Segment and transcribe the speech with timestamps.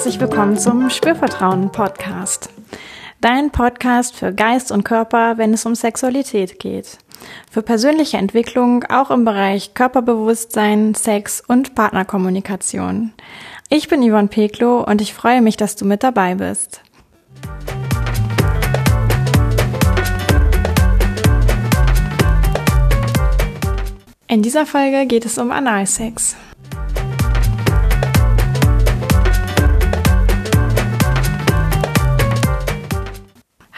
[0.00, 2.48] herzlich willkommen zum Spürvertrauen Podcast.
[3.20, 6.96] Dein Podcast für Geist und Körper, wenn es um Sexualität geht.
[7.50, 13.12] Für persönliche Entwicklung auch im Bereich Körperbewusstsein, Sex und Partnerkommunikation.
[13.68, 16.80] Ich bin Yvonne Peklo und ich freue mich, dass du mit dabei bist.
[24.28, 26.36] In dieser Folge geht es um Analsex.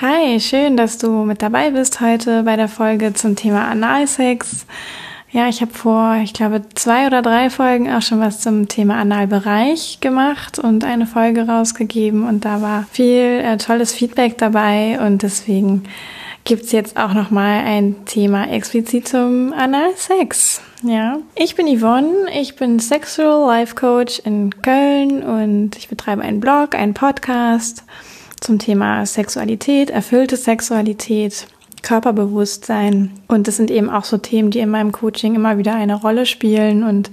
[0.04, 4.66] Hi, schön, dass du mit dabei bist heute bei der Folge zum Thema Analsex.
[5.30, 8.96] Ja, ich habe vor, ich glaube, zwei oder drei Folgen auch schon was zum Thema
[8.96, 15.22] Analbereich gemacht und eine Folge rausgegeben und da war viel äh, tolles Feedback dabei und
[15.22, 15.84] deswegen
[16.42, 20.62] gibt's jetzt auch nochmal ein Thema explizit zum Analsex.
[20.82, 26.40] Ja, ich bin Yvonne, ich bin Sexual Life Coach in Köln und ich betreibe einen
[26.40, 27.84] Blog, einen Podcast
[28.42, 31.46] zum Thema Sexualität, erfüllte Sexualität,
[31.82, 33.10] Körperbewusstsein.
[33.28, 36.26] Und das sind eben auch so Themen, die in meinem Coaching immer wieder eine Rolle
[36.26, 37.10] spielen und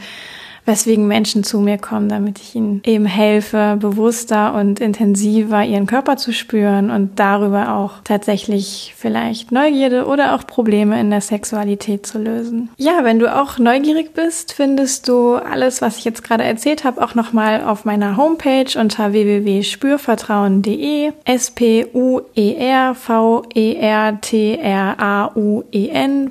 [0.69, 6.15] weswegen Menschen zu mir kommen, damit ich ihnen eben helfe, bewusster und intensiver ihren Körper
[6.15, 12.19] zu spüren und darüber auch tatsächlich vielleicht Neugierde oder auch Probleme in der Sexualität zu
[12.19, 12.69] lösen.
[12.77, 17.03] Ja, wenn du auch neugierig bist, findest du alles, was ich jetzt gerade erzählt habe,
[17.03, 24.21] auch nochmal auf meiner Homepage unter www.spürvertrauen.de s p u e r v e r
[24.21, 26.29] t r a u e n.de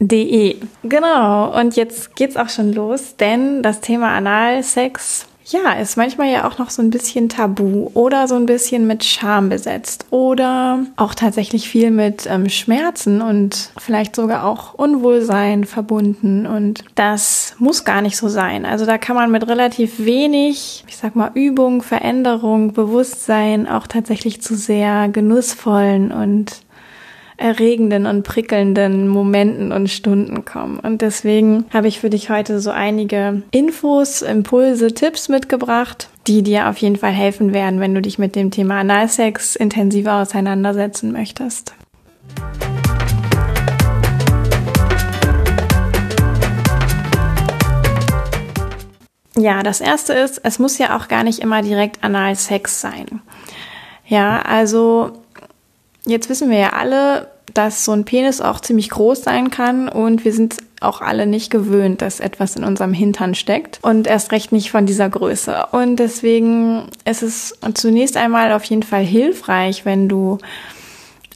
[0.00, 0.56] De.
[0.84, 6.46] Genau, und jetzt geht's auch schon los, denn das Thema Analsex, ja, ist manchmal ja
[6.46, 11.14] auch noch so ein bisschen tabu oder so ein bisschen mit Scham besetzt oder auch
[11.14, 18.02] tatsächlich viel mit ähm, Schmerzen und vielleicht sogar auch Unwohlsein verbunden und das muss gar
[18.02, 18.66] nicht so sein.
[18.66, 24.42] Also da kann man mit relativ wenig, ich sag mal, Übung, Veränderung, Bewusstsein auch tatsächlich
[24.42, 26.60] zu sehr genussvollen und
[27.38, 30.78] erregenden und prickelnden Momenten und Stunden kommen.
[30.80, 36.68] Und deswegen habe ich für dich heute so einige Infos, Impulse, Tipps mitgebracht, die dir
[36.68, 41.74] auf jeden Fall helfen werden, wenn du dich mit dem Thema Analsex intensiver auseinandersetzen möchtest.
[49.36, 53.20] Ja, das erste ist, es muss ja auch gar nicht immer direkt Analsex sein.
[54.08, 55.12] Ja, also
[56.08, 60.24] Jetzt wissen wir ja alle, dass so ein Penis auch ziemlich groß sein kann und
[60.24, 64.50] wir sind auch alle nicht gewöhnt, dass etwas in unserem Hintern steckt und erst recht
[64.50, 65.66] nicht von dieser Größe.
[65.72, 70.38] Und deswegen ist es zunächst einmal auf jeden Fall hilfreich, wenn du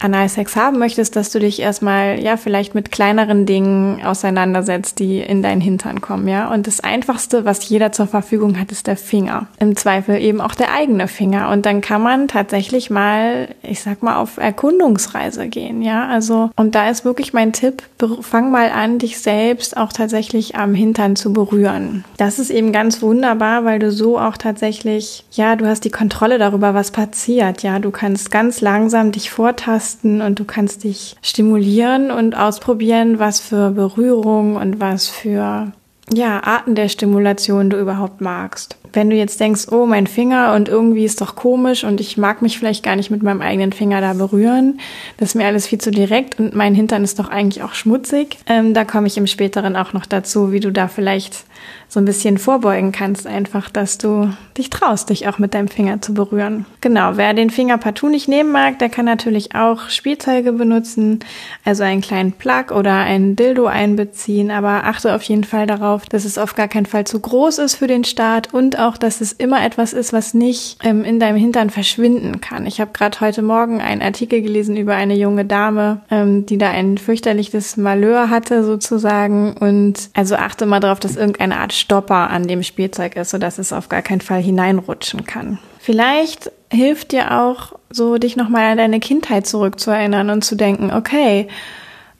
[0.02, 5.42] Analsex haben möchtest, dass du dich erstmal, ja, vielleicht mit kleineren Dingen auseinandersetzt, die in
[5.42, 6.52] deinen Hintern kommen, ja.
[6.52, 9.46] Und das einfachste, was jeder zur Verfügung hat, ist der Finger.
[9.58, 11.50] Im Zweifel eben auch der eigene Finger.
[11.50, 16.06] Und dann kann man tatsächlich mal, ich sag mal, auf Erkundungsreise gehen, ja.
[16.08, 17.82] Also, und da ist wirklich mein Tipp,
[18.20, 22.04] fang mal an, dich selbst auch tatsächlich am Hintern zu berühren.
[22.16, 26.38] Das ist eben ganz wunderbar, weil du so auch tatsächlich, ja, du hast die Kontrolle
[26.38, 27.78] darüber, was passiert, ja.
[27.78, 33.40] Du kannst ganz langsam dich vortasten tasten und du kannst dich stimulieren und ausprobieren, was
[33.40, 35.72] für Berührung und was für
[36.12, 38.76] ja, Arten der Stimulation du überhaupt magst.
[38.92, 42.42] Wenn du jetzt denkst, oh, mein Finger und irgendwie ist doch komisch und ich mag
[42.42, 44.80] mich vielleicht gar nicht mit meinem eigenen Finger da berühren,
[45.16, 48.38] das ist mir alles viel zu direkt und mein Hintern ist doch eigentlich auch schmutzig,
[48.46, 51.44] ähm, da komme ich im späteren auch noch dazu, wie du da vielleicht
[51.88, 56.00] so ein bisschen vorbeugen kannst, einfach, dass du dich traust, dich auch mit deinem Finger
[56.00, 56.64] zu berühren.
[56.80, 61.20] Genau, wer den Finger partout nicht nehmen mag, der kann natürlich auch Spielzeuge benutzen,
[61.64, 66.24] also einen kleinen Plug oder ein Dildo einbeziehen, aber achte auf jeden Fall darauf, dass
[66.24, 69.32] es auf gar keinen Fall zu groß ist für den Start und auch, dass es
[69.32, 72.66] immer etwas ist, was nicht ähm, in deinem Hintern verschwinden kann.
[72.66, 76.70] Ich habe gerade heute Morgen einen Artikel gelesen über eine junge Dame, ähm, die da
[76.70, 82.46] ein fürchterliches Malheur hatte sozusagen und also achte mal darauf, dass irgendeine Art Stopper an
[82.46, 85.58] dem Spielzeug ist, sodass es auf gar keinen Fall hineinrutschen kann.
[85.78, 91.48] Vielleicht hilft dir auch so, dich nochmal an deine Kindheit zurückzuerinnern und zu denken, okay,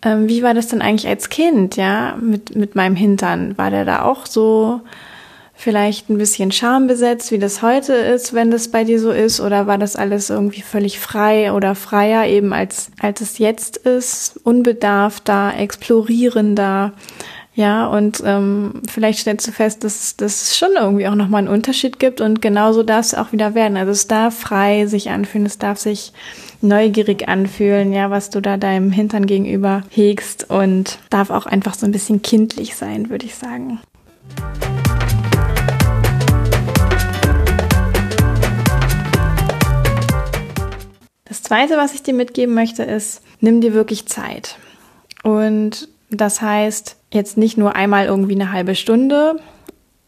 [0.04, 3.56] ähm, wie war das denn eigentlich als Kind, ja, mit, mit meinem Hintern?
[3.56, 4.81] War der da auch so
[5.62, 9.40] vielleicht ein bisschen schambesetzt, wie das heute ist, wenn das bei dir so ist?
[9.40, 14.40] Oder war das alles irgendwie völlig frei oder freier eben als, als es jetzt ist?
[14.42, 16.92] Unbedarfter, explorierender?
[17.54, 21.54] Ja, und ähm, vielleicht stellst du fest, dass, dass es schon irgendwie auch nochmal einen
[21.54, 23.76] Unterschied gibt und genauso darf es auch wieder werden.
[23.76, 26.12] Also es darf frei sich anfühlen, es darf sich
[26.60, 31.86] neugierig anfühlen, ja, was du da deinem Hintern gegenüber hegst und darf auch einfach so
[31.86, 33.78] ein bisschen kindlich sein, würde ich sagen.
[41.42, 44.56] Zweite, was ich dir mitgeben möchte, ist, nimm dir wirklich Zeit.
[45.22, 49.36] Und das heißt, jetzt nicht nur einmal irgendwie eine halbe Stunde,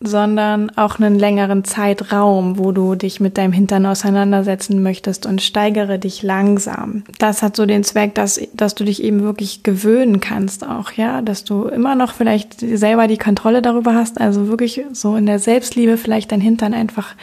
[0.00, 5.98] sondern auch einen längeren Zeitraum, wo du dich mit deinem Hintern auseinandersetzen möchtest und steigere
[5.98, 7.04] dich langsam.
[7.19, 11.22] Das hat so den Zweck, dass, dass du dich eben wirklich gewöhnen kannst auch, ja,
[11.22, 15.38] dass du immer noch vielleicht selber die Kontrolle darüber hast, also wirklich so in der
[15.38, 17.14] Selbstliebe vielleicht dein Hintern einfach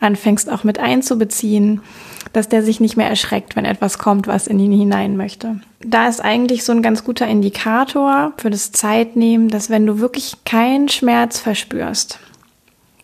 [0.00, 1.82] anfängst auch mit einzubeziehen,
[2.32, 5.60] dass der sich nicht mehr erschreckt, wenn etwas kommt, was in ihn hinein möchte.
[5.80, 10.44] Da ist eigentlich so ein ganz guter Indikator für das Zeitnehmen, dass wenn du wirklich
[10.44, 12.18] keinen Schmerz verspürst,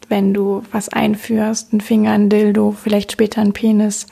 [0.09, 4.07] wenn du was einführst, ein Finger, ein Dildo, vielleicht später ein Penis,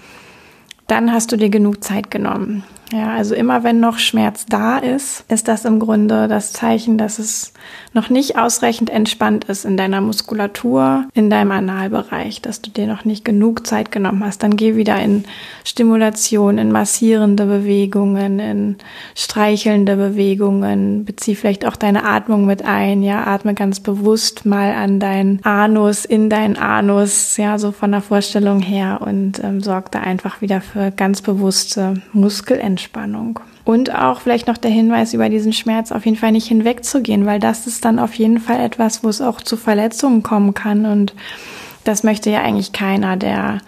[0.87, 2.65] dann hast du dir genug Zeit genommen.
[2.91, 7.19] Ja, also immer wenn noch Schmerz da ist, ist das im Grunde das Zeichen, dass
[7.19, 7.53] es
[7.93, 13.05] noch nicht ausreichend entspannt ist in deiner Muskulatur, in deinem Analbereich, dass du dir noch
[13.05, 14.43] nicht genug Zeit genommen hast.
[14.43, 15.25] Dann geh wieder in
[15.65, 18.77] Stimulation, in massierende Bewegungen, in
[19.15, 23.03] streichelnde Bewegungen, bezieh vielleicht auch deine Atmung mit ein.
[23.03, 28.01] Ja, atme ganz bewusst mal an deinen Anus, in deinen Anus, ja, so von der
[28.01, 32.78] Vorstellung her und ähm, sorg da einfach wieder für ganz bewusste Muskelentspannung.
[32.79, 33.41] Entspannung.
[33.65, 37.41] Und auch vielleicht noch der Hinweis, über diesen Schmerz auf jeden Fall nicht hinwegzugehen, weil
[37.41, 40.87] das ist dann auf jeden Fall etwas, wo es auch zu Verletzungen kommen kann.
[40.87, 41.13] Und
[41.83, 43.59] das möchte ja eigentlich keiner, der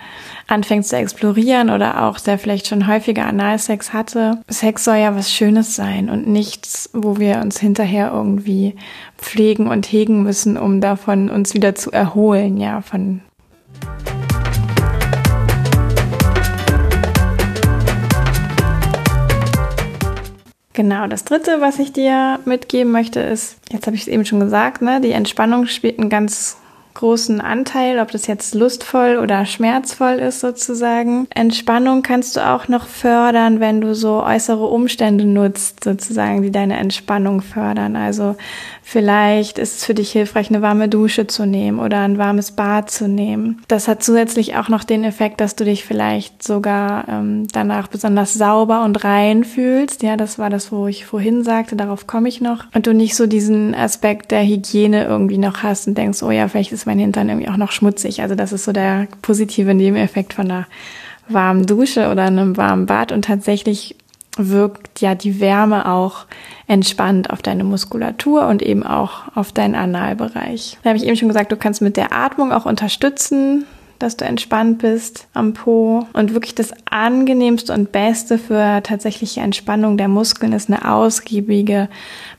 [0.46, 4.40] anfängt zu explorieren oder auch der vielleicht schon häufiger Analsex hatte.
[4.48, 8.76] Sex soll ja was Schönes sein und nichts, wo wir uns hinterher irgendwie
[9.18, 13.20] pflegen und hegen müssen, um davon uns wieder zu erholen, ja, von
[20.72, 24.40] Genau, das dritte, was ich dir mitgeben möchte, ist, jetzt habe ich es eben schon
[24.40, 26.58] gesagt, ne, die Entspannung spielt einen ganz
[26.94, 31.26] großen Anteil, ob das jetzt lustvoll oder schmerzvoll ist sozusagen.
[31.30, 36.76] Entspannung kannst du auch noch fördern, wenn du so äußere Umstände nutzt, sozusagen, die deine
[36.76, 37.96] Entspannung fördern.
[37.96, 38.36] Also
[38.90, 42.90] vielleicht ist es für dich hilfreich, eine warme Dusche zu nehmen oder ein warmes Bad
[42.90, 43.62] zu nehmen.
[43.68, 48.34] Das hat zusätzlich auch noch den Effekt, dass du dich vielleicht sogar ähm, danach besonders
[48.34, 50.02] sauber und rein fühlst.
[50.02, 52.64] Ja, das war das, wo ich vorhin sagte, darauf komme ich noch.
[52.74, 56.48] Und du nicht so diesen Aspekt der Hygiene irgendwie noch hast und denkst, oh ja,
[56.48, 58.22] vielleicht ist mein Hintern irgendwie auch noch schmutzig.
[58.22, 60.66] Also das ist so der positive Nebeneffekt von einer
[61.28, 63.94] warmen Dusche oder einem warmen Bad und tatsächlich
[64.48, 66.26] wirkt ja die Wärme auch
[66.66, 70.78] entspannt auf deine Muskulatur und eben auch auf deinen Analbereich.
[70.82, 73.66] Da habe ich eben schon gesagt, du kannst mit der Atmung auch unterstützen,
[74.00, 76.06] dass du entspannt bist am Po.
[76.14, 81.88] Und wirklich das angenehmste und beste für tatsächliche Entspannung der Muskeln ist eine ausgiebige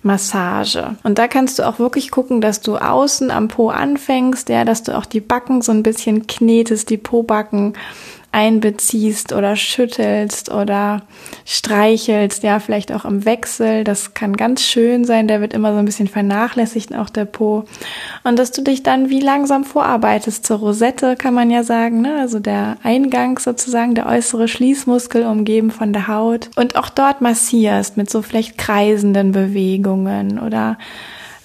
[0.01, 0.95] Massage.
[1.03, 4.83] Und da kannst du auch wirklich gucken, dass du außen am Po anfängst, ja, dass
[4.83, 7.73] du auch die Backen so ein bisschen knetest, die Po-Backen
[8.31, 11.01] einbeziehst oder schüttelst oder
[11.45, 13.83] streichelst, ja, vielleicht auch im Wechsel.
[13.83, 15.27] Das kann ganz schön sein.
[15.27, 17.65] Der wird immer so ein bisschen vernachlässigt, auch der Po.
[18.23, 22.19] Und dass du dich dann wie langsam vorarbeitest zur Rosette, kann man ja sagen, ne?
[22.19, 27.97] Also der Eingang sozusagen, der äußere Schließmuskel umgeben von der Haut und auch dort massierst
[27.97, 30.77] mit so vielleicht kreisenden Bewegungen oder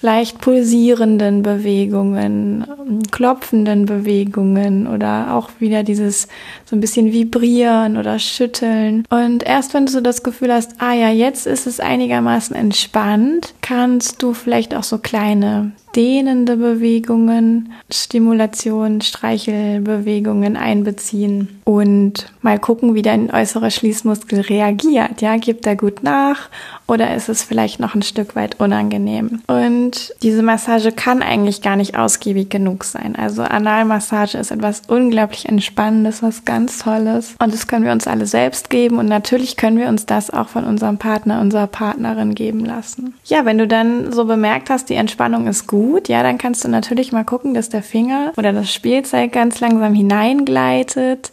[0.01, 2.65] leicht pulsierenden Bewegungen,
[3.11, 6.27] klopfenden Bewegungen oder auch wieder dieses
[6.65, 9.03] so ein bisschen vibrieren oder schütteln.
[9.09, 13.53] Und erst wenn du so das Gefühl hast, ah ja, jetzt ist es einigermaßen entspannt,
[13.67, 23.01] kannst du vielleicht auch so kleine dehnende Bewegungen, Stimulation, Streichelbewegungen einbeziehen und mal gucken, wie
[23.01, 25.21] dein äußerer Schließmuskel reagiert.
[25.21, 26.49] Ja, gibt er gut nach
[26.87, 29.41] oder ist es vielleicht noch ein Stück weit unangenehm?
[29.47, 33.15] Und diese Massage kann eigentlich gar nicht ausgiebig genug sein.
[33.15, 37.35] Also Analmassage ist etwas unglaublich Entspannendes, was ganz Tolles.
[37.39, 38.99] Und das können wir uns alle selbst geben.
[38.99, 43.15] Und natürlich können wir uns das auch von unserem Partner, unserer Partnerin geben lassen.
[43.25, 46.69] Ja, wenn du dann so bemerkt hast, die Entspannung ist gut, ja, dann kannst du
[46.69, 51.31] natürlich mal gucken, dass der Finger oder das Spielzeug ganz langsam hineingleitet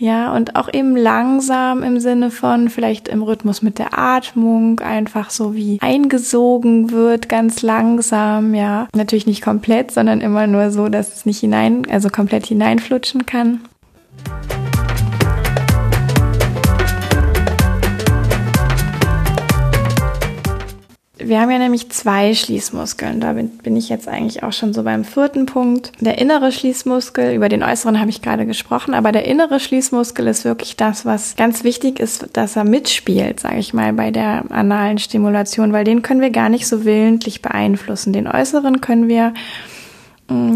[0.00, 5.28] ja, und auch eben langsam im Sinne von vielleicht im Rhythmus mit der Atmung einfach
[5.28, 8.88] so wie eingesogen wird, ganz langsam, ja.
[8.94, 13.60] Natürlich nicht komplett, sondern immer nur so, dass es nicht hinein, also komplett hineinflutschen kann.
[21.30, 23.20] Wir haben ja nämlich zwei Schließmuskeln.
[23.20, 25.92] Da bin, bin, ich jetzt eigentlich auch schon so beim vierten Punkt.
[26.00, 30.44] Der innere Schließmuskel, über den äußeren habe ich gerade gesprochen, aber der innere Schließmuskel ist
[30.44, 34.98] wirklich das, was ganz wichtig ist, dass er mitspielt, sage ich mal, bei der analen
[34.98, 38.12] Stimulation, weil den können wir gar nicht so willentlich beeinflussen.
[38.12, 39.32] Den äußeren können wir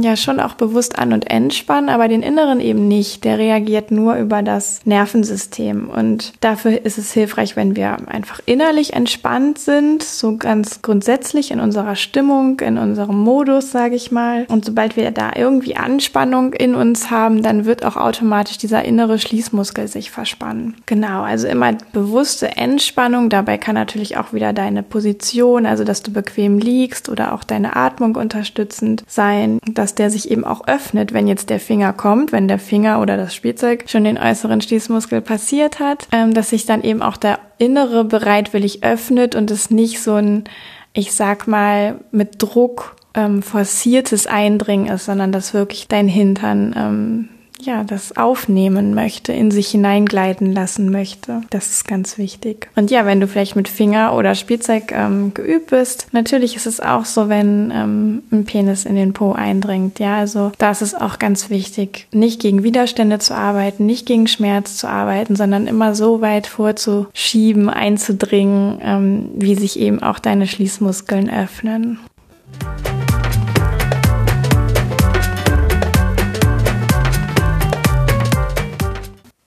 [0.00, 3.24] ja schon auch bewusst an und entspannen, aber den inneren eben nicht.
[3.24, 5.88] Der reagiert nur über das Nervensystem.
[5.88, 11.60] Und dafür ist es hilfreich, wenn wir einfach innerlich entspannt sind, so ganz grundsätzlich in
[11.60, 14.46] unserer Stimmung, in unserem Modus, sage ich mal.
[14.48, 19.18] Und sobald wir da irgendwie Anspannung in uns haben, dann wird auch automatisch dieser innere
[19.18, 20.76] Schließmuskel sich verspannen.
[20.86, 23.30] Genau, also immer bewusste Entspannung.
[23.30, 27.76] Dabei kann natürlich auch wieder deine Position, also dass du bequem liegst oder auch deine
[27.76, 32.48] Atmung unterstützend sein, dass der sich eben auch öffnet, wenn jetzt der Finger kommt, wenn
[32.48, 36.82] der Finger oder das Spielzeug schon den äußeren Schließmuskel passiert hat, ähm, dass sich dann
[36.82, 40.44] eben auch der innere bereitwillig öffnet und es nicht so ein,
[40.92, 47.28] ich sag mal, mit Druck ähm, forciertes Eindringen ist, sondern dass wirklich dein Hintern ähm,
[47.60, 51.42] ja, das aufnehmen möchte, in sich hineingleiten lassen möchte.
[51.50, 52.68] Das ist ganz wichtig.
[52.76, 56.80] Und ja, wenn du vielleicht mit Finger oder Spielzeug ähm, geübt bist, natürlich ist es
[56.80, 59.98] auch so, wenn ähm, ein Penis in den Po eindringt.
[59.98, 64.26] Ja, also da ist es auch ganz wichtig, nicht gegen Widerstände zu arbeiten, nicht gegen
[64.26, 70.46] Schmerz zu arbeiten, sondern immer so weit vorzuschieben, einzudringen, ähm, wie sich eben auch deine
[70.46, 71.98] Schließmuskeln öffnen.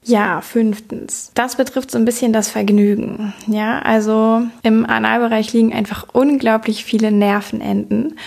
[0.07, 1.31] Ja, fünftens.
[1.33, 3.33] Das betrifft so ein bisschen das Vergnügen.
[3.45, 8.17] Ja, also im Analbereich liegen einfach unglaublich viele Nervenenden.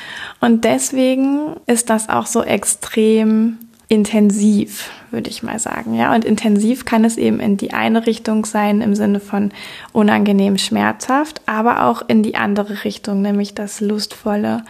[0.40, 3.58] Und deswegen ist das auch so extrem
[3.88, 5.94] intensiv, würde ich mal sagen.
[5.94, 9.50] Ja, und intensiv kann es eben in die eine Richtung sein im Sinne von
[9.92, 14.62] unangenehm schmerzhaft, aber auch in die andere Richtung, nämlich das lustvolle,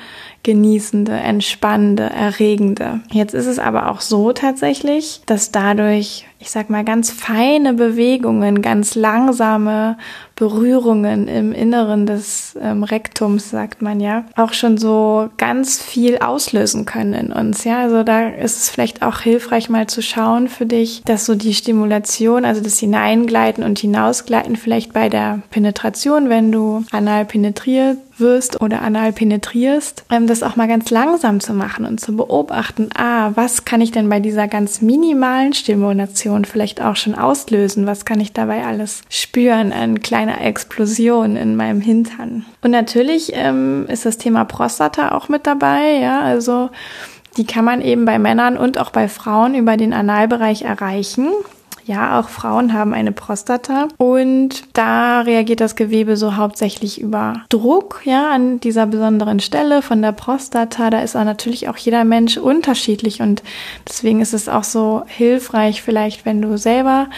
[0.42, 3.00] genießende, entspannende, erregende.
[3.10, 8.62] Jetzt ist es aber auch so tatsächlich, dass dadurch ich sag mal, ganz feine Bewegungen,
[8.62, 9.98] ganz langsame
[10.36, 16.86] Berührungen im Inneren des ähm, Rektums, sagt man ja, auch schon so ganz viel auslösen
[16.86, 17.64] können in uns.
[17.64, 21.34] Ja, also da ist es vielleicht auch hilfreich, mal zu schauen für dich, dass so
[21.34, 27.98] die Stimulation, also das Hineingleiten und Hinausgleiten vielleicht bei der Penetration, wenn du anal penetriert
[28.20, 32.90] wirst oder anal penetrierst, ähm, das auch mal ganz langsam zu machen und zu beobachten,
[32.94, 37.86] ah, was kann ich denn bei dieser ganz minimalen Stimulation vielleicht auch schon auslösen?
[37.86, 42.44] Was kann ich dabei alles spüren an kleiner Explosion in meinem Hintern?
[42.62, 46.70] Und natürlich ähm, ist das Thema Prostata auch mit dabei, ja, also
[47.36, 51.28] die kann man eben bei Männern und auch bei Frauen über den Analbereich erreichen.
[51.90, 58.02] Ja, auch Frauen haben eine Prostata und da reagiert das Gewebe so hauptsächlich über Druck,
[58.04, 60.90] ja, an dieser besonderen Stelle von der Prostata.
[60.90, 63.42] Da ist auch natürlich auch jeder Mensch unterschiedlich und
[63.88, 67.08] deswegen ist es auch so hilfreich, vielleicht, wenn du selber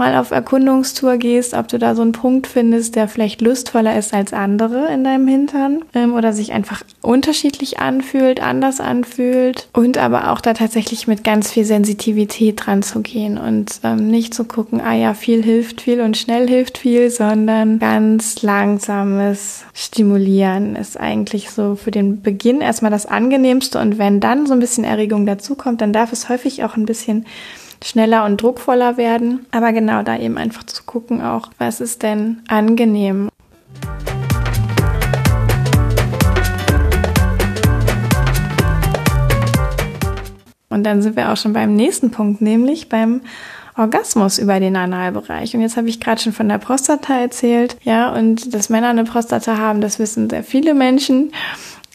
[0.00, 4.14] mal auf Erkundungstour gehst, ob du da so einen Punkt findest, der vielleicht lustvoller ist
[4.14, 10.32] als andere in deinem Hintern ähm, oder sich einfach unterschiedlich anfühlt, anders anfühlt und aber
[10.32, 14.80] auch da tatsächlich mit ganz viel Sensitivität dran zu gehen und ähm, nicht zu gucken,
[14.80, 21.50] ah ja, viel hilft viel und schnell hilft viel, sondern ganz langsames Stimulieren ist eigentlich
[21.50, 25.82] so für den Beginn erstmal das angenehmste und wenn dann so ein bisschen Erregung dazukommt,
[25.82, 27.26] dann darf es häufig auch ein bisschen
[27.84, 29.46] schneller und druckvoller werden.
[29.50, 33.28] Aber genau da eben einfach zu gucken auch, was ist denn angenehm.
[40.68, 43.22] Und dann sind wir auch schon beim nächsten Punkt, nämlich beim
[43.76, 45.54] Orgasmus über den Analbereich.
[45.54, 49.04] Und jetzt habe ich gerade schon von der Prostata erzählt, ja, und dass Männer eine
[49.04, 51.32] Prostata haben, das wissen sehr viele Menschen.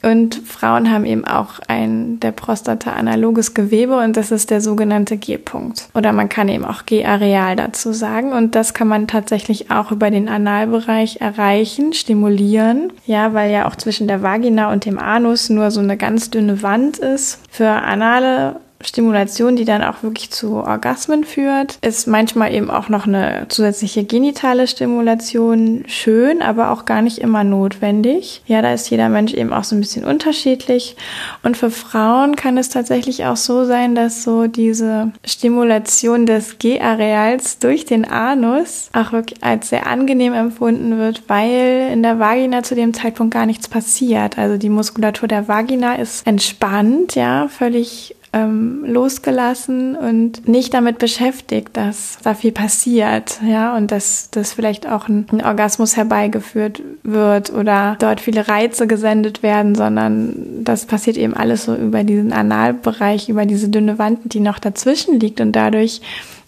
[0.06, 5.18] Und Frauen haben eben auch ein der Prostata analoges Gewebe und das ist der sogenannte
[5.18, 5.90] G-Punkt.
[5.96, 8.32] Oder man kann eben auch G-Areal dazu sagen.
[8.32, 12.94] Und das kann man tatsächlich auch über den Analbereich erreichen, stimulieren.
[13.08, 16.62] Ja, weil ja auch zwischen der Vagina und dem Anus nur so eine ganz dünne
[16.62, 17.40] Wand ist.
[17.50, 23.08] Für anale Stimulation, die dann auch wirklich zu Orgasmen führt, ist manchmal eben auch noch
[23.08, 28.42] eine zusätzliche genitale Stimulation schön, aber auch gar nicht immer notwendig.
[28.46, 30.96] Ja, da ist jeder Mensch eben auch so ein bisschen unterschiedlich.
[31.44, 37.60] Und für Frauen kann es tatsächlich auch so sein, dass so diese Stimulation des G-Areals
[37.60, 42.76] durch den Anus auch wirklich als sehr angenehm empfunden wird, weil in der Vagina zu
[42.76, 44.38] dem Zeitpunkt gar nichts passiert.
[44.38, 51.70] Also die Muskulatur der Vagina ist entspannt, ja, völlig ähm, losgelassen und nicht damit beschäftigt,
[51.78, 57.54] dass da viel passiert, ja, und dass das vielleicht auch ein, ein Orgasmus herbeigeführt wird
[57.54, 63.30] oder dort viele Reize gesendet werden, sondern das passiert eben alles so über diesen Analbereich,
[63.30, 66.02] über diese dünne Wand, die noch dazwischen liegt und dadurch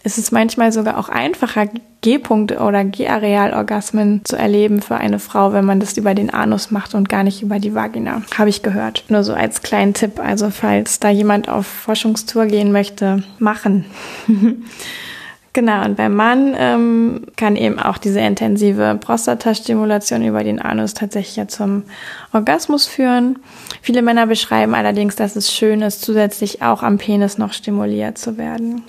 [0.07, 1.67] ist es manchmal sogar auch einfacher,
[1.99, 6.95] G-Punkte oder G-Areal-Orgasmen zu erleben für eine Frau, wenn man das über den Anus macht
[6.95, 8.21] und gar nicht über die Vagina.
[8.37, 9.03] Habe ich gehört.
[9.09, 10.21] Nur so als kleinen Tipp.
[10.21, 13.85] Also falls da jemand auf Forschungstour gehen möchte, machen.
[15.53, 21.35] Genau, und beim Mann ähm, kann eben auch diese intensive Prostatastimulation über den Anus tatsächlich
[21.35, 21.81] ja zum
[22.31, 23.39] Orgasmus führen.
[23.81, 28.37] Viele Männer beschreiben allerdings, dass es schön ist, zusätzlich auch am Penis noch stimuliert zu
[28.37, 28.83] werden.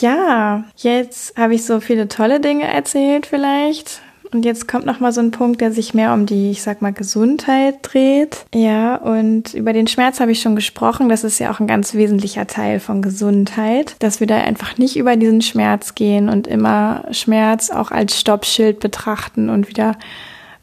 [0.00, 4.00] Ja, jetzt habe ich so viele tolle Dinge erzählt vielleicht.
[4.32, 6.82] Und jetzt kommt noch mal so ein Punkt, der sich mehr um die, ich sag
[6.82, 8.44] mal, Gesundheit dreht.
[8.54, 11.08] Ja, und über den Schmerz habe ich schon gesprochen.
[11.08, 14.96] Das ist ja auch ein ganz wesentlicher Teil von Gesundheit, dass wir da einfach nicht
[14.96, 19.96] über diesen Schmerz gehen und immer Schmerz auch als Stoppschild betrachten und wieder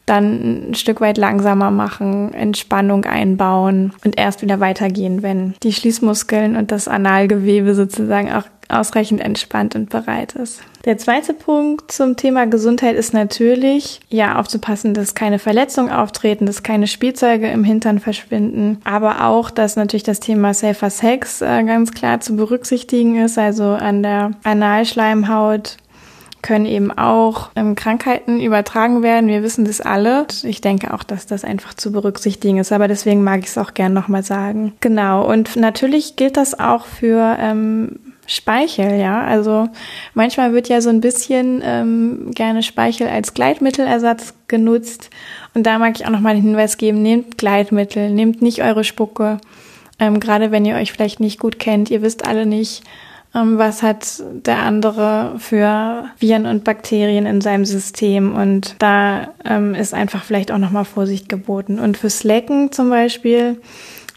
[0.06, 6.56] dann ein Stück weit langsamer machen, Entspannung einbauen und erst wieder weitergehen, wenn die Schließmuskeln
[6.56, 10.62] und das Analgewebe sozusagen auch ausreichend entspannt und bereit ist.
[10.86, 16.62] Der zweite Punkt zum Thema Gesundheit ist natürlich, ja, aufzupassen, dass keine Verletzungen auftreten, dass
[16.62, 21.92] keine Spielzeuge im Hintern verschwinden, aber auch, dass natürlich das Thema Safer Sex äh, ganz
[21.92, 25.78] klar zu berücksichtigen ist, also an der Analschleimhaut
[26.46, 29.28] können eben auch ähm, Krankheiten übertragen werden.
[29.28, 30.28] Wir wissen das alle.
[30.44, 32.72] Ich denke auch, dass das einfach zu berücksichtigen ist.
[32.72, 34.74] Aber deswegen mag ich es auch gern nochmal sagen.
[34.80, 35.28] Genau.
[35.28, 39.22] Und natürlich gilt das auch für ähm, Speichel, ja.
[39.22, 39.70] Also
[40.14, 45.10] manchmal wird ja so ein bisschen ähm, gerne Speichel als Gleitmittelersatz genutzt.
[45.54, 49.40] Und da mag ich auch nochmal den Hinweis geben, nehmt Gleitmittel, nehmt nicht eure Spucke.
[50.00, 52.84] Ähm, Gerade wenn ihr euch vielleicht nicht gut kennt, ihr wisst alle nicht,
[53.36, 58.36] ähm, was hat der andere für Viren und Bakterien in seinem System.
[58.36, 61.80] Und da ähm, ist einfach vielleicht auch nochmal Vorsicht geboten.
[61.80, 63.62] Und fürs Lecken zum Beispiel,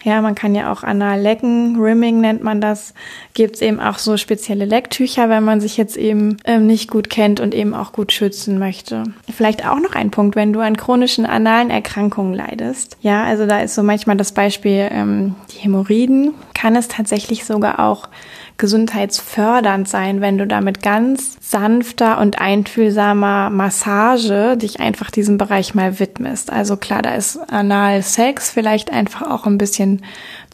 [0.02, 2.94] ja, man kann ja auch anal lecken, Rimming nennt man das.
[3.34, 7.10] Gibt es eben auch so spezielle Lecktücher, wenn man sich jetzt eben ähm, nicht gut
[7.10, 9.04] kennt und eben auch gut schützen möchte.
[9.30, 12.96] Vielleicht auch noch ein Punkt, wenn du an chronischen analen Erkrankungen leidest.
[13.00, 16.34] Ja, also da ist so manchmal das Beispiel ähm, die Hämorrhoiden.
[16.58, 18.08] Kann es tatsächlich sogar auch
[18.56, 26.00] gesundheitsfördernd sein, wenn du damit ganz sanfter und einfühlsamer Massage dich einfach diesem Bereich mal
[26.00, 26.50] widmest.
[26.50, 30.02] Also klar, da ist Analsex vielleicht einfach auch ein bisschen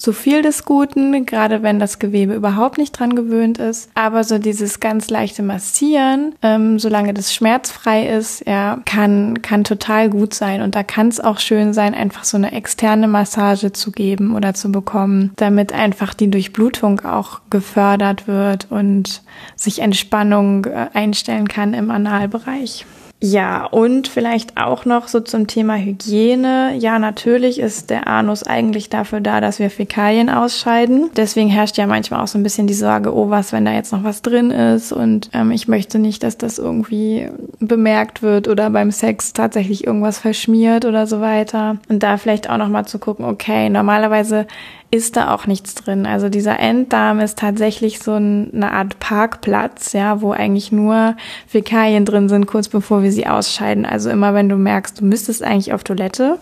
[0.04, 3.88] zu viel des Guten, gerade wenn das Gewebe überhaupt nicht dran gewöhnt ist.
[3.94, 10.10] Aber so dieses ganz leichte Massieren, ähm, solange das schmerzfrei ist, ja, kann, kann total
[10.10, 10.60] gut sein.
[10.60, 14.52] Und da kann es auch schön sein, einfach so eine externe Massage zu geben oder
[14.52, 19.22] zu bekommen, damit einfach die Durchblutung auch gefördert wird und
[19.56, 22.84] sich Entspannung äh, einstellen kann im Analbereich.
[23.26, 26.74] Ja, und vielleicht auch noch so zum Thema Hygiene.
[26.78, 31.08] Ja, natürlich ist der Anus eigentlich dafür da, dass wir Fäkalien ausscheiden.
[31.16, 33.94] Deswegen herrscht ja manchmal auch so ein bisschen die Sorge, oh, was, wenn da jetzt
[33.94, 38.68] noch was drin ist und ähm, ich möchte nicht, dass das irgendwie bemerkt wird oder
[38.68, 41.78] beim Sex tatsächlich irgendwas verschmiert oder so weiter.
[41.88, 44.46] Und da vielleicht auch noch mal zu gucken, okay, normalerweise
[44.94, 46.06] ist da auch nichts drin.
[46.06, 51.16] Also dieser Enddarm ist tatsächlich so eine Art Parkplatz, ja, wo eigentlich nur
[51.48, 53.84] Fäkalien drin sind, kurz bevor wir sie ausscheiden.
[53.86, 56.38] Also immer wenn du merkst, du müsstest eigentlich auf Toilette,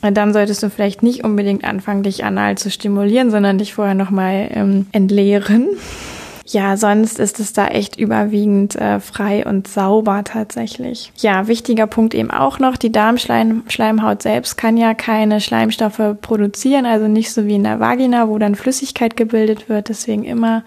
[0.00, 4.48] dann solltest du vielleicht nicht unbedingt anfangen, dich anal zu stimulieren, sondern dich vorher nochmal
[4.52, 5.68] ähm, entleeren.
[6.46, 11.12] Ja, sonst ist es da echt überwiegend äh, frei und sauber tatsächlich.
[11.16, 17.08] Ja, wichtiger Punkt eben auch noch, die Darmschleimhaut selbst kann ja keine Schleimstoffe produzieren, also
[17.08, 19.88] nicht so wie in der Vagina, wo dann Flüssigkeit gebildet wird.
[19.88, 20.64] Deswegen immer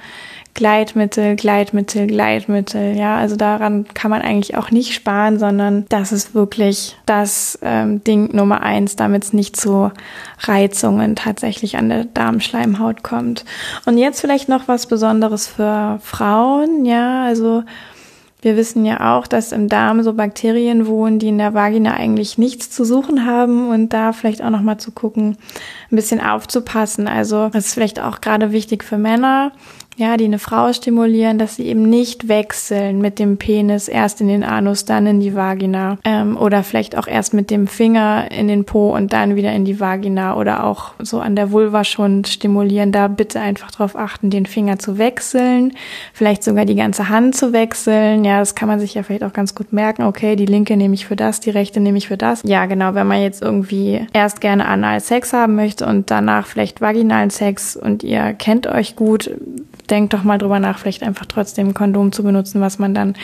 [0.57, 2.97] Gleitmittel, Gleitmittel, Gleitmittel.
[2.97, 8.03] Ja, also daran kann man eigentlich auch nicht sparen, sondern das ist wirklich das ähm,
[8.03, 9.91] Ding Nummer eins, damit es nicht zu
[10.39, 13.45] Reizungen tatsächlich an der Darmschleimhaut kommt.
[13.85, 16.85] Und jetzt vielleicht noch was Besonderes für Frauen.
[16.85, 17.63] Ja, also
[18.41, 22.39] wir wissen ja auch, dass im Darm so Bakterien wohnen, die in der Vagina eigentlich
[22.39, 25.37] nichts zu suchen haben und da vielleicht auch noch mal zu gucken,
[25.91, 27.07] ein bisschen aufzupassen.
[27.07, 29.51] Also das ist vielleicht auch gerade wichtig für Männer
[29.97, 34.27] ja, die eine Frau stimulieren, dass sie eben nicht wechseln mit dem Penis erst in
[34.27, 38.47] den Anus, dann in die Vagina ähm, oder vielleicht auch erst mit dem Finger in
[38.47, 42.23] den Po und dann wieder in die Vagina oder auch so an der Vulva schon
[42.25, 42.91] stimulieren.
[42.91, 45.73] Da bitte einfach darauf achten, den Finger zu wechseln,
[46.13, 48.23] vielleicht sogar die ganze Hand zu wechseln.
[48.23, 50.03] Ja, das kann man sich ja vielleicht auch ganz gut merken.
[50.03, 52.43] Okay, die linke nehme ich für das, die rechte nehme ich für das.
[52.45, 56.81] Ja, genau, wenn man jetzt irgendwie erst gerne anal Sex haben möchte und danach vielleicht
[56.81, 59.31] vaginalen Sex und ihr kennt euch gut,
[59.89, 63.15] denk doch mal drüber nach, vielleicht einfach trotzdem ein Kondom zu benutzen, was man dann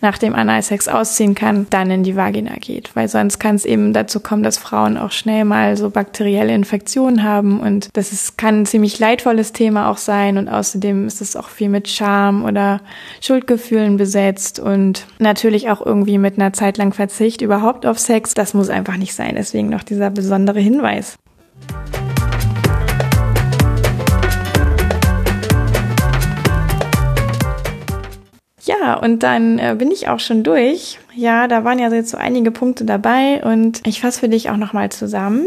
[0.00, 2.90] nach dem Analsex ausziehen kann, dann in die Vagina geht.
[2.94, 7.22] Weil sonst kann es eben dazu kommen, dass Frauen auch schnell mal so bakterielle Infektionen
[7.22, 11.36] haben und das ist, kann ein ziemlich leidvolles Thema auch sein und außerdem ist es
[11.36, 12.80] auch viel mit Scham oder
[13.20, 18.34] Schuldgefühlen besetzt und natürlich auch irgendwie mit einer Zeit lang Verzicht überhaupt auf Sex.
[18.34, 19.34] Das muss einfach nicht sein.
[19.36, 21.18] Deswegen noch dieser besondere Hinweis.
[28.62, 30.98] Ja, und dann äh, bin ich auch schon durch.
[31.14, 34.56] Ja, da waren ja jetzt so einige Punkte dabei und ich fasse für dich auch
[34.56, 35.46] nochmal zusammen.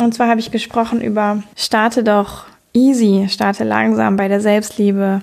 [0.00, 5.22] Und zwar habe ich gesprochen über starte doch easy, starte langsam bei der Selbstliebe.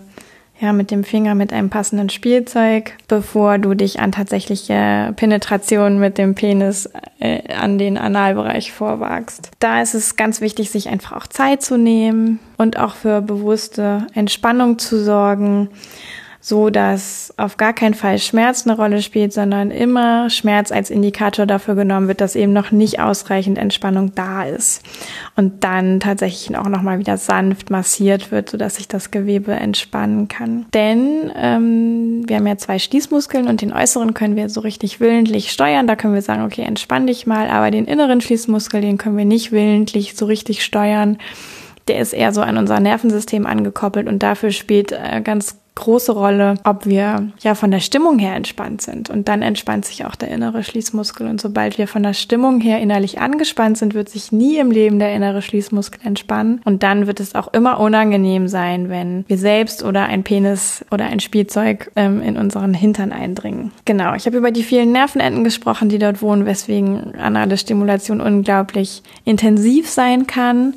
[0.60, 6.18] Ja, mit dem Finger mit einem passenden Spielzeug, bevor du dich an tatsächliche Penetration mit
[6.18, 9.52] dem Penis äh, an den Analbereich vorwagst.
[9.60, 14.08] Da ist es ganz wichtig, sich einfach auch Zeit zu nehmen und auch für bewusste
[14.16, 15.70] Entspannung zu sorgen
[16.40, 21.46] so dass auf gar keinen Fall Schmerz eine Rolle spielt, sondern immer Schmerz als Indikator
[21.46, 24.84] dafür genommen wird, dass eben noch nicht ausreichend Entspannung da ist
[25.36, 29.54] und dann tatsächlich auch noch mal wieder sanft massiert wird, so dass sich das Gewebe
[29.54, 30.66] entspannen kann.
[30.74, 35.52] Denn ähm, wir haben ja zwei Schließmuskeln und den äußeren können wir so richtig willentlich
[35.52, 35.88] steuern.
[35.88, 39.26] Da können wir sagen, okay, entspann dich mal, aber den inneren Schließmuskel, den können wir
[39.26, 41.18] nicht willentlich so richtig steuern.
[41.88, 46.56] Der ist eher so an unser Nervensystem angekoppelt und dafür spielt äh, ganz große Rolle,
[46.64, 49.10] ob wir ja von der Stimmung her entspannt sind.
[49.10, 51.28] Und dann entspannt sich auch der innere Schließmuskel.
[51.28, 55.00] Und sobald wir von der Stimmung her innerlich angespannt sind, wird sich nie im Leben
[55.00, 56.62] der innere Schließmuskel entspannen.
[56.66, 61.06] Und dann wird es auch immer unangenehm sein, wenn wir selbst oder ein Penis oder
[61.06, 63.72] ein Spielzeug ähm, in unseren Hintern eindringen.
[63.86, 69.04] Genau, ich habe über die vielen Nervenenden gesprochen, die dort wohnen, weswegen anale Stimulation unglaublich
[69.24, 70.74] intensiv sein kann.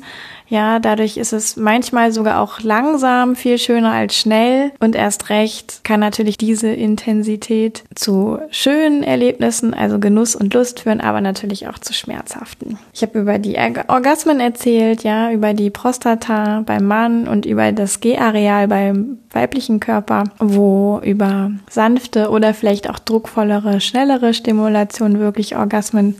[0.51, 5.79] Ja, dadurch ist es manchmal sogar auch langsam viel schöner als schnell und erst recht
[5.85, 11.79] kann natürlich diese Intensität zu schönen Erlebnissen, also Genuss und Lust führen, aber natürlich auch
[11.79, 12.77] zu schmerzhaften.
[12.93, 18.01] Ich habe über die Orgasmen erzählt, ja, über die Prostata beim Mann und über das
[18.01, 26.15] G-Areal beim weiblichen Körper, wo über sanfte oder vielleicht auch druckvollere, schnellere Stimulation wirklich Orgasmen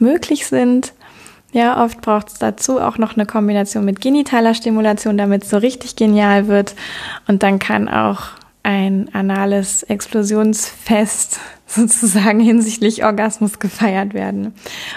[0.00, 0.94] möglich sind.
[1.52, 5.56] Ja, oft braucht es dazu auch noch eine Kombination mit genitaler Stimulation, damit es so
[5.56, 6.74] richtig genial wird.
[7.26, 8.20] Und dann kann auch
[8.62, 11.40] ein anales Explosionsfest
[11.78, 14.54] sozusagen hinsichtlich Orgasmus gefeiert werden.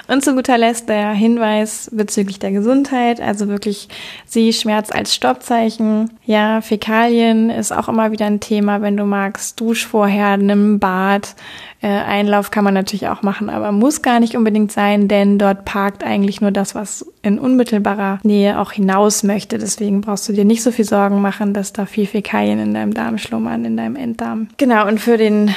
[0.08, 3.90] Und zu guter Letzt der Hinweis bezüglich der Gesundheit, also wirklich
[4.26, 6.12] sieh Schmerz als Stoppzeichen.
[6.26, 9.60] Ja, Fäkalien ist auch immer wieder ein Thema, wenn du magst.
[9.60, 11.36] Dusch vorher, nimm Bad,
[11.82, 15.66] äh, Einlauf kann man natürlich auch machen, aber muss gar nicht unbedingt sein, denn dort
[15.66, 19.58] parkt eigentlich nur das, was in unmittelbarer Nähe auch hinaus möchte.
[19.58, 22.94] Deswegen brauchst du dir nicht so viel Sorgen machen, dass da viel Fäkalien in deinem
[22.94, 24.48] Darm schlummern, in deinem Enddarm.
[24.58, 25.54] Genau, und für den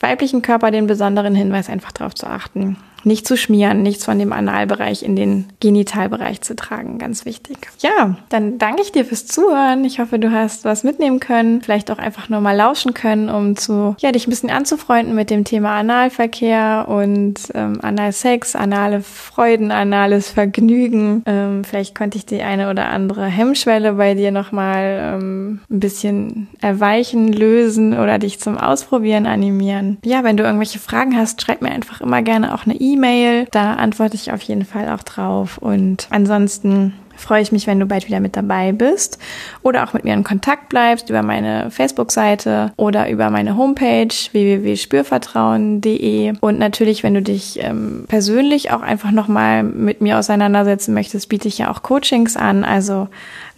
[0.00, 4.32] weiblichen Körper den besonderen Hinweis, einfach darauf zu achten, nicht zu schmieren, nichts von dem
[4.32, 6.98] Analbereich in den Genitalbereich zu tragen.
[6.98, 7.58] Ganz wichtig.
[7.80, 9.84] Ja, dann danke ich dir fürs Zuhören.
[9.84, 13.56] Ich hoffe, du hast was mitnehmen können, vielleicht auch einfach nur mal lauschen können, um
[13.56, 19.70] zu, ja, dich ein bisschen anzufreunden mit dem Thema Analverkehr und ähm, Analsex, anale Freuden,
[19.70, 21.22] anales Vergnügen.
[21.26, 26.48] Ähm, vielleicht konnte ich die eine oder andere Hemmschwelle bei dir nochmal ähm, ein bisschen
[26.60, 29.98] erweichen, lösen oder dich zum Ausprobieren animieren.
[30.04, 33.46] Ja, wenn du irgendwelche Fragen hast, schreib mir einfach immer gerne auch eine E-Mail E-Mail.
[33.50, 35.58] Da antworte ich auf jeden Fall auch drauf.
[35.58, 39.18] Und ansonsten freue ich mich, wenn du bald wieder mit dabei bist
[39.62, 46.34] oder auch mit mir in Kontakt bleibst über meine Facebook-Seite oder über meine Homepage www.spürvertrauen.de
[46.40, 51.48] und natürlich, wenn du dich ähm, persönlich auch einfach nochmal mit mir auseinandersetzen möchtest, biete
[51.48, 53.08] ich ja auch Coachings an, also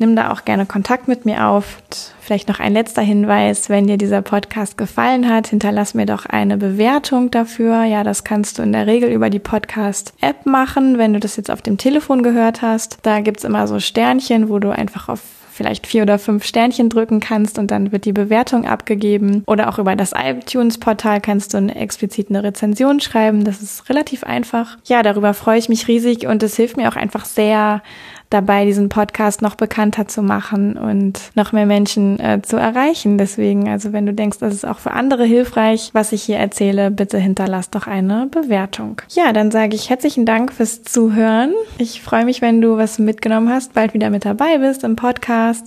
[0.01, 1.79] nimm da auch gerne Kontakt mit mir auf.
[2.21, 6.57] Vielleicht noch ein letzter Hinweis, wenn dir dieser Podcast gefallen hat, hinterlass mir doch eine
[6.57, 7.85] Bewertung dafür.
[7.85, 11.51] Ja, das kannst du in der Regel über die Podcast-App machen, wenn du das jetzt
[11.51, 12.99] auf dem Telefon gehört hast.
[13.03, 15.21] Da gibt's immer so Sternchen, wo du einfach auf
[15.61, 19.43] vielleicht vier oder fünf Sternchen drücken kannst und dann wird die Bewertung abgegeben.
[19.47, 23.45] Oder auch über das iTunes-Portal kannst du eine, explizit eine Rezension schreiben.
[23.45, 24.79] Das ist relativ einfach.
[24.87, 27.83] Ja, darüber freue ich mich riesig und es hilft mir auch einfach sehr,
[28.31, 33.19] dabei, diesen Podcast noch bekannter zu machen und noch mehr Menschen äh, zu erreichen.
[33.19, 36.91] Deswegen, also wenn du denkst, das ist auch für andere hilfreich, was ich hier erzähle,
[36.91, 39.03] bitte hinterlass doch eine Bewertung.
[39.11, 41.53] Ja, dann sage ich herzlichen Dank fürs Zuhören.
[41.79, 45.67] Ich freue mich, wenn du was mitgenommen hast, bald wieder mit dabei bist im Podcast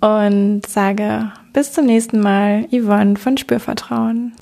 [0.00, 4.32] und sage bis zum nächsten Mal, Yvonne von Spürvertrauen.